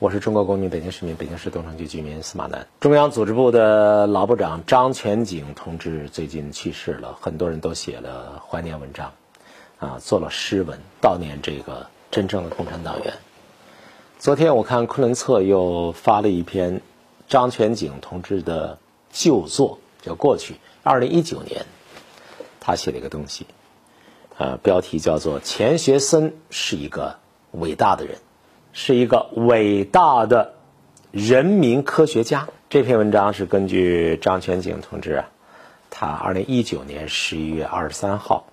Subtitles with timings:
[0.00, 2.68] 我是中国公民、北京市民、北京市东城区居民司马南。
[2.78, 9.12] 中央组织部的老部长张全景同志最近去世了，很多人都写了怀念文章，
[9.80, 13.12] 啊，做了诗文悼念这个真正的共产党员。
[14.20, 16.80] 昨天我看昆仑策又发了一篇
[17.26, 18.78] 张全景同志的
[19.10, 20.54] 旧作，叫《过去》，
[20.84, 21.66] 二零一九年，
[22.60, 23.48] 他写了一个东西，
[24.36, 27.16] 呃，标题叫做《钱学森是一个
[27.50, 28.14] 伟大的人》。
[28.72, 30.54] 是一个伟大的
[31.10, 32.48] 人民科学家。
[32.68, 35.28] 这篇文章是根据张全景同志啊，
[35.90, 38.46] 他二零一九年十一月二十三号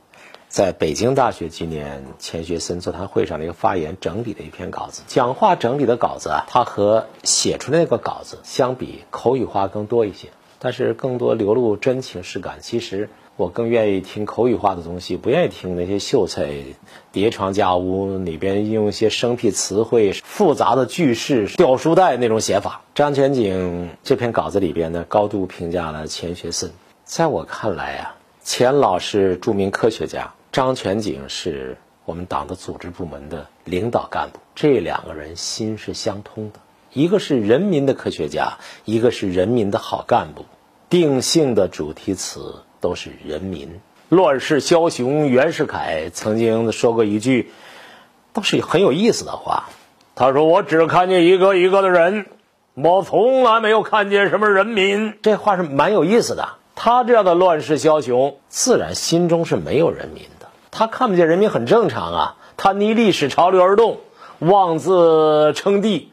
[0.48, 5.04] 在北京大学纪念钱学森座谈会上的一个发言整理的一篇稿子。
[5.08, 10.30] 讲话整理的稿子啊，他和写出那个稿子相比，口语化更多一些，
[10.60, 12.60] 但是更多流露真情实感。
[12.62, 13.10] 其实。
[13.38, 16.54] 我更愿意听口语化的东西，不愿意听那些秀才
[17.12, 22.84] 叠床架屋里边用一些生僻词汇、复杂的句式、掉书袋那种写法。
[22.94, 26.72] 张全景这篇稿子里边呢，高度评价了钱学森。
[27.04, 36.60] 在我看来啊，钱老是著名科学家，张全景是我们党的组织部门的领导干部，这两个人心是相通的，
[36.94, 40.46] 一个是人民的科学家，一个是人民的好干部，
[40.90, 42.62] 定性的主题词。
[42.86, 43.82] 都是人民。
[44.10, 47.50] 乱世枭雄袁世凯曾经说过一句，
[48.32, 49.64] 倒是很有意思的话。
[50.14, 52.28] 他说：“我只看见一个一个的人，
[52.76, 56.48] 我从来没有看见什么人民。”这话是蛮有意思的。
[56.76, 60.46] 他这样的乱世枭雄，自然心中是没有人民的。
[60.70, 62.36] 他看不见人民很正常啊。
[62.58, 63.98] 他逆历史潮流而动，
[64.38, 66.12] 妄自称帝。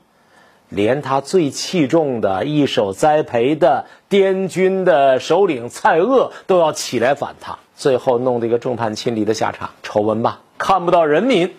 [0.74, 10.40] 连他最器重的、一手栽培的滇军的首领蔡锷都要起来反他，最后弄得一个众叛亲离的下场，丑闻吧？
[10.56, 11.54] 看不到人民，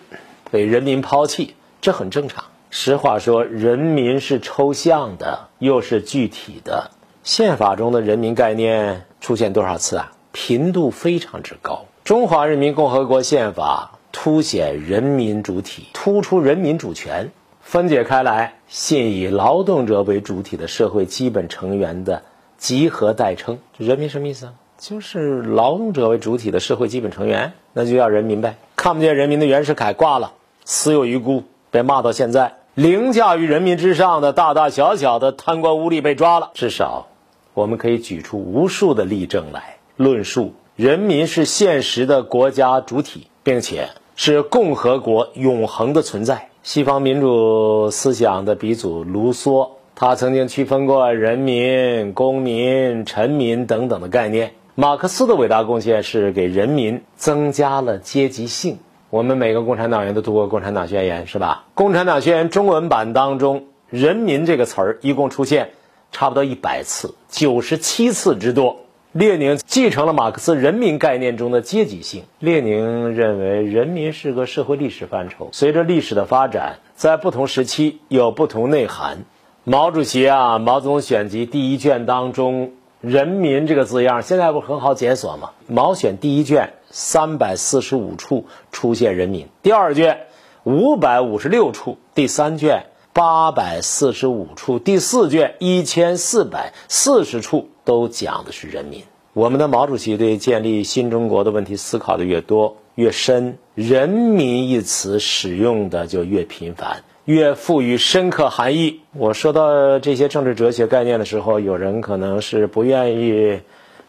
[0.50, 2.44] 被人民抛弃，这很正常。
[2.70, 6.90] 实话说，人民是抽象的，又是具体的。
[7.22, 10.12] 宪法中的人民概念出现多少次啊？
[10.32, 11.84] 频度非常之高。
[12.02, 17.30] 中华人民共和国宪法凸显人民主体，突出人民主权。
[17.74, 22.22] 分解开来，信以劳动者为主体的社会基本成员的
[22.56, 23.58] 集合代称。
[23.78, 24.52] 人民什么意思啊？
[24.78, 28.58] 就是劳动者为主体的社会基本成员，那就叫人民呗。
[28.76, 31.42] 看不见人民的袁世凯挂了，死有余辜，
[31.72, 32.58] 被骂到现在。
[32.74, 36.52] 凌驾于人民之上的大大小小的贪官污吏被抓了。
[36.54, 37.08] 至少，
[37.54, 46.50] 我们可以举出无数的例证来论述：人民是现实的国家主体，并且是共和国永恒的存在。
[46.64, 54.54] 西方民主思想的鼻祖卢梭，他曾经区分过人民、公民、臣民等等的概念。
[54.74, 58.78] 马克思的伟大贡献是给人民增加了阶级性。
[59.10, 61.66] 我们每个共产党员都读过《共产党宣言》，是吧？
[61.74, 65.72] 《共产党宣言》中文版当中，“人民”这个词儿一共出现
[66.12, 68.83] 差不多一百次，九十七次之多。
[69.14, 72.24] 列宁继承了马克思人民概念中的阶级性。
[72.40, 79.18] 列宁认为，人民是个社会历史范畴，随着历史的发展，在不同时期有不同内涵。
[79.62, 85.50] 毛主席啊，《毛泽东选集》第一卷当中，“人民”这个字样，现在不很好检索吗？
[85.68, 90.26] 毛选第一卷三百四十五处出现“人民”，第二卷
[90.64, 92.86] 五百五十六处，第三卷。
[93.12, 99.02] 八百四十五处，第四卷一千四百四十处都讲的是人民。
[99.32, 109.00] 我们的毛主席对建立新中国的问题思考的越多越深，“人民”一词使用的就越频繁，越赋予深刻含义。
[109.12, 113.60] 我说到这些政治哲学概念的时候，有人可能是不愿意。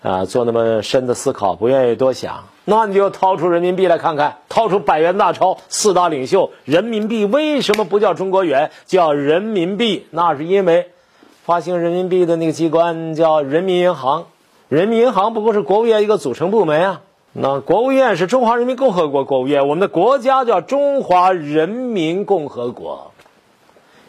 [0.01, 10.05] 啊，做那么深的思考，不愿意多想，那你就掏出人民币来看看，掏出百元大钞，四大领袖，人民币为什么不叫中国元，叫人民币？
[10.11, 10.91] 那是因为
[11.45, 14.25] 发行人民币的那个机关叫人民银行，
[14.67, 17.01] 人民银行不过是国务院一个组成部门啊。
[17.33, 23.11] 那国务院是中华人民共和国国务院，我们的国家叫中华人民共和国。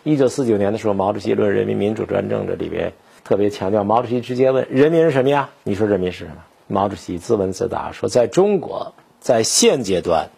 [0.03, 2.95] 一九四九年的时候，毛主席《论人民民主专政》这里边。
[3.23, 6.37] 特别强调，毛主席直接问：“人民是什么呀？”你说人民是什么？
[6.69, 10.31] 毛主席自问自答说：“在中国，在现阶段，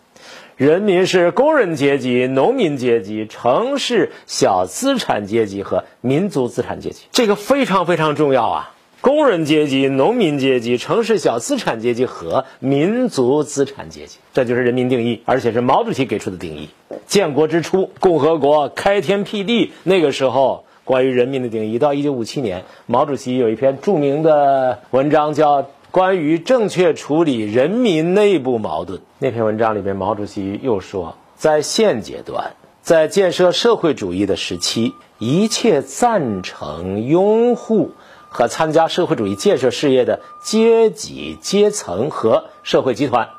[0.59, 7.05] 人民是工人阶级、农民阶级、城市小资产阶级和民族资产阶级。
[7.13, 8.75] 这个非常非常重要啊！
[9.01, 16.71] 工人阶级、农民阶级、城市小资产阶级和民族资产阶级，这就是人民定义，而且是毛主席给出的定义。
[17.07, 28.99] 建国之初，共和国开天辟地，那个时候。”关于人民的定义，到一九五七年，毛主席有一篇著名的文章，叫《关于正确处理人民内部矛盾》。
[29.19, 32.53] 那篇文章里面，毛主席又说，在现阶段，
[32.83, 37.93] 在建设社会主义的时期，一切赞成、拥护
[38.29, 43.31] 和参加社会主义建设事业的阶级、阶层和社会集团，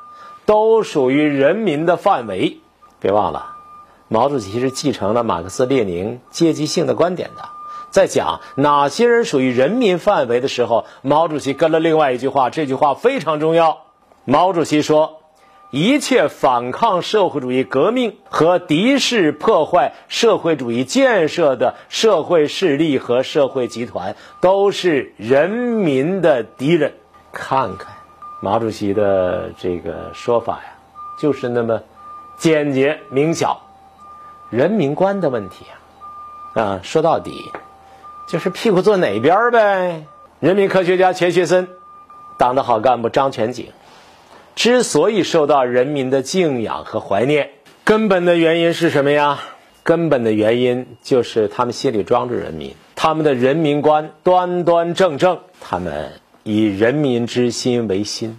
[0.46, 2.58] 都属于人民的范围。
[3.00, 3.56] 别忘了，
[4.08, 7.59] 毛主席是继承了马克思列宁阶级性的观点的。
[7.92, 13.80] 在讲哪些人属于人民范围的时候，毛主席跟了另外一句话，这句话非常重要。
[14.26, 15.22] 毛主席说
[15.72, 26.94] ：“一切反抗社会主义革命和敌视破坏社会主义建设的社会势力和社会集团，都是人民的敌人。”
[27.32, 27.94] 看看
[28.42, 30.74] 毛主席的这个说法呀，
[31.20, 31.82] 就是那么
[32.38, 33.62] 简洁明晓。
[34.50, 35.66] 人民观的问题
[36.54, 37.32] 啊，啊，说到底。
[38.30, 40.04] 就是屁股坐哪边呗。
[40.40, 41.68] 人民科学家钱学森，
[42.38, 43.66] 党的好干部张全景，
[44.56, 47.50] 之所以受到人民的敬仰和怀念，
[47.84, 49.40] 根本的原因是什么呀？
[49.82, 56.12] 根本的原因就是他们心里装着人民，他们的人民观端端正正，他们
[56.44, 58.38] 以人民之心为心。